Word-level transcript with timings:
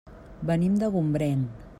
Venim 0.51 0.79
de 0.83 0.89
Gombrèn. 0.95 1.45